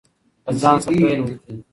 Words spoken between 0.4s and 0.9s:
له ځان